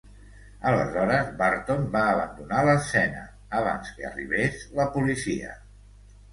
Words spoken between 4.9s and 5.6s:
policia.